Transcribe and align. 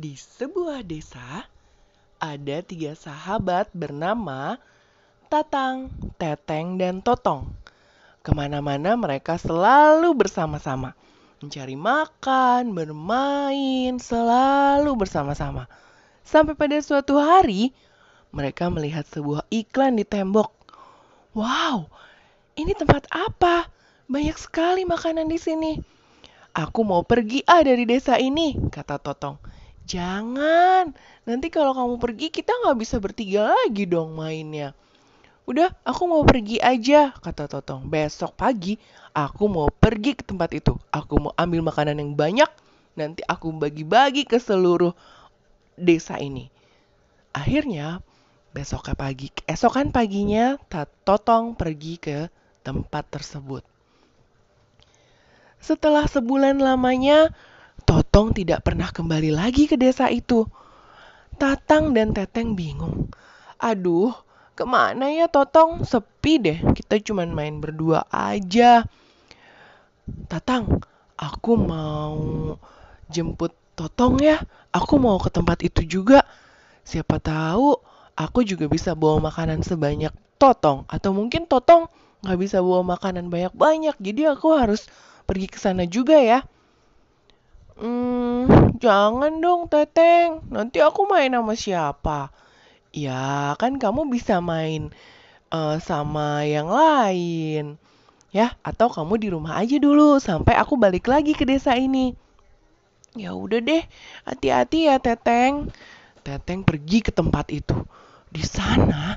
Di 0.00 0.16
sebuah 0.16 0.80
desa, 0.80 1.44
ada 2.16 2.58
tiga 2.64 2.96
sahabat 2.96 3.68
bernama 3.76 4.56
Tatang, 5.28 5.92
Teteng, 6.16 6.80
dan 6.80 7.04
Totong. 7.04 7.52
Ke 8.24 8.32
mana-mana 8.32 8.96
mereka 8.96 9.36
selalu 9.36 10.16
bersama-sama. 10.16 10.96
Mencari 11.44 11.76
makan, 11.76 12.72
bermain, 12.72 14.00
selalu 14.00 14.96
bersama-sama. 14.96 15.68
Sampai 16.24 16.56
pada 16.56 16.80
suatu 16.80 17.20
hari, 17.20 17.76
mereka 18.32 18.72
melihat 18.72 19.04
sebuah 19.04 19.44
iklan 19.52 20.00
di 20.00 20.08
tembok. 20.08 20.48
Wow, 21.36 21.92
ini 22.56 22.72
tempat 22.72 23.04
apa? 23.12 23.68
Banyak 24.08 24.40
sekali 24.40 24.88
makanan 24.88 25.28
di 25.28 25.36
sini. 25.36 25.76
Aku 26.56 26.88
mau 26.88 27.04
pergi 27.04 27.44
ah 27.44 27.60
dari 27.60 27.84
desa 27.84 28.16
ini, 28.16 28.56
kata 28.72 28.96
Totong. 28.96 29.49
Jangan, 29.90 30.94
nanti 31.26 31.50
kalau 31.50 31.74
kamu 31.74 31.98
pergi 31.98 32.30
kita 32.30 32.54
nggak 32.62 32.78
bisa 32.78 33.02
bertiga 33.02 33.50
lagi 33.50 33.90
dong 33.90 34.14
mainnya. 34.14 34.70
Udah, 35.50 35.74
aku 35.82 36.06
mau 36.06 36.22
pergi 36.22 36.62
aja, 36.62 37.10
kata 37.10 37.50
Totong. 37.50 37.90
Besok 37.90 38.38
pagi, 38.38 38.78
aku 39.10 39.50
mau 39.50 39.66
pergi 39.66 40.14
ke 40.14 40.22
tempat 40.22 40.54
itu. 40.54 40.78
Aku 40.94 41.18
mau 41.18 41.34
ambil 41.34 41.66
makanan 41.66 41.98
yang 41.98 42.14
banyak, 42.14 42.46
nanti 42.94 43.26
aku 43.26 43.50
bagi-bagi 43.50 44.30
ke 44.30 44.38
seluruh 44.38 44.94
desa 45.74 46.22
ini. 46.22 46.46
Akhirnya, 47.34 47.98
besok 48.54 48.94
pagi, 48.94 49.34
esokan 49.50 49.90
paginya, 49.90 50.54
Totong 51.02 51.58
pergi 51.58 51.98
ke 51.98 52.30
tempat 52.62 53.10
tersebut. 53.10 53.66
Setelah 55.58 56.06
sebulan 56.06 56.62
lamanya, 56.62 57.34
Totong 57.90 58.30
tidak 58.30 58.62
pernah 58.62 58.86
kembali 58.86 59.34
lagi 59.34 59.66
ke 59.66 59.74
desa 59.74 60.06
itu. 60.14 60.46
Tatang 61.42 61.90
dan 61.90 62.14
Teteng 62.14 62.54
bingung. 62.54 63.10
Aduh, 63.58 64.14
ke 64.54 64.62
mana 64.62 65.10
ya 65.10 65.26
Totong? 65.26 65.82
Sepi 65.82 66.38
deh, 66.38 66.58
kita 66.70 67.02
cuma 67.02 67.26
main 67.26 67.58
berdua 67.58 68.06
aja. 68.06 68.86
Tatang, 70.30 70.78
aku 71.18 71.52
mau 71.58 72.14
jemput 73.10 73.58
Totong 73.74 74.22
ya. 74.22 74.38
Aku 74.70 75.02
mau 75.02 75.18
ke 75.18 75.26
tempat 75.26 75.58
itu 75.66 75.82
juga. 75.82 76.22
Siapa 76.86 77.18
tahu 77.18 77.74
aku 78.14 78.46
juga 78.46 78.70
bisa 78.70 78.94
bawa 78.94 79.18
makanan 79.34 79.66
sebanyak 79.66 80.14
Totong. 80.38 80.86
Atau 80.86 81.10
mungkin 81.10 81.42
Totong 81.50 81.90
nggak 82.22 82.38
bisa 82.38 82.62
bawa 82.62 82.86
makanan 82.86 83.26
banyak-banyak. 83.34 83.98
Jadi 83.98 84.30
aku 84.30 84.54
harus 84.54 84.86
pergi 85.26 85.50
ke 85.50 85.58
sana 85.58 85.90
juga 85.90 86.14
ya. 86.22 86.46
Hmm, 87.80 88.76
jangan 88.76 89.40
dong 89.40 89.72
Teteng. 89.72 90.44
Nanti 90.52 90.84
aku 90.84 91.08
main 91.08 91.32
sama 91.32 91.56
siapa? 91.56 92.28
Ya, 92.92 93.56
kan 93.56 93.80
kamu 93.80 94.12
bisa 94.12 94.44
main 94.44 94.92
uh, 95.48 95.80
sama 95.80 96.44
yang 96.44 96.68
lain. 96.68 97.80
Ya, 98.36 98.52
atau 98.60 98.92
kamu 98.92 99.16
di 99.16 99.28
rumah 99.32 99.56
aja 99.56 99.80
dulu 99.80 100.20
sampai 100.20 100.60
aku 100.60 100.76
balik 100.76 101.08
lagi 101.08 101.32
ke 101.32 101.48
desa 101.48 101.72
ini. 101.72 102.12
Ya 103.16 103.32
udah 103.32 103.64
deh, 103.64 103.82
hati-hati 104.28 104.92
ya 104.92 105.00
Teteng. 105.00 105.72
Teteng 106.20 106.60
pergi 106.60 107.00
ke 107.00 107.16
tempat 107.16 107.48
itu. 107.48 107.74
Di 108.28 108.44
sana, 108.44 109.16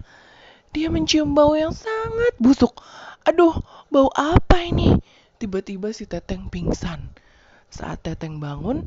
dia 0.71 0.87
mencium 0.87 1.35
bau 1.35 1.51
yang 1.59 1.75
sangat 1.75 2.31
busuk. 2.39 2.79
Aduh, 3.27 3.59
bau 3.91 4.07
apa 4.15 4.63
ini? 4.63 4.95
Tiba-tiba 5.35 5.91
si 5.91 6.07
Teteng 6.07 6.47
pingsan. 6.47 7.22
Saat 7.73 8.05
Teteng 8.05 8.37
bangun, 8.37 8.85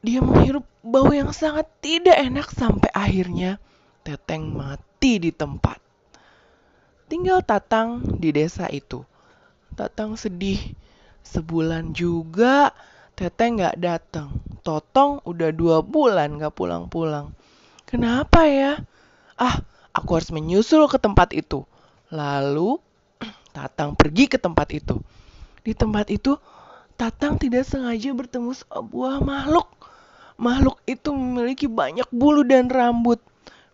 dia 0.00 0.24
menghirup 0.24 0.64
bau 0.80 1.12
yang 1.12 1.28
sangat 1.36 1.68
tidak 1.84 2.16
enak 2.16 2.48
sampai 2.48 2.88
akhirnya 2.96 3.60
Teteng 4.00 4.56
mati 4.56 5.20
di 5.20 5.28
tempat. 5.28 5.76
Tinggal 7.12 7.44
Tatang 7.44 8.00
di 8.16 8.32
desa 8.32 8.64
itu. 8.72 9.04
Tatang 9.76 10.16
sedih. 10.16 10.58
Sebulan 11.20 11.92
juga 11.92 12.72
Teteng 13.12 13.60
gak 13.60 13.76
datang. 13.76 14.32
Totong 14.64 15.20
udah 15.28 15.52
dua 15.52 15.84
bulan 15.84 16.40
gak 16.40 16.56
pulang-pulang. 16.56 17.36
Kenapa 17.84 18.48
ya? 18.48 18.80
Ah, 19.36 19.60
aku 19.92 20.16
harus 20.16 20.32
menyusul 20.32 20.88
ke 20.88 20.96
tempat 20.96 21.36
itu. 21.36 21.68
Lalu 22.08 22.80
Tatang 23.54 23.92
pergi 23.92 24.32
ke 24.32 24.40
tempat 24.40 24.72
itu. 24.72 24.96
Di 25.60 25.76
tempat 25.76 26.08
itu, 26.08 26.40
Tatang 27.02 27.34
tidak 27.34 27.66
sengaja 27.66 28.14
bertemu 28.14 28.54
sebuah 28.54 29.26
makhluk. 29.26 29.66
Makhluk 30.38 30.78
itu 30.86 31.10
memiliki 31.10 31.66
banyak 31.66 32.06
bulu 32.14 32.46
dan 32.46 32.70
rambut. 32.70 33.18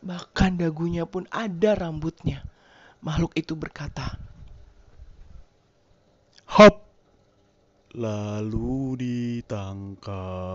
Bahkan 0.00 0.56
dagunya 0.56 1.04
pun 1.04 1.28
ada 1.28 1.76
rambutnya. 1.76 2.40
Makhluk 3.04 3.36
itu 3.36 3.52
berkata, 3.52 4.16
Hop! 6.56 6.88
Lalu 7.92 8.96
ditangkap. 8.96 10.47